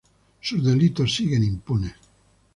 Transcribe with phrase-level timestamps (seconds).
[0.41, 1.93] Sus delitos siguen impunes.